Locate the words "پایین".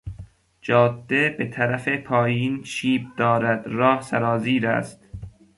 1.87-2.63